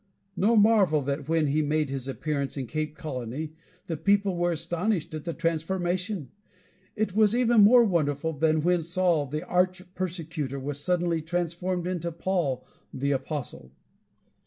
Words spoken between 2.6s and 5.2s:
Cape Colony, the people were astonished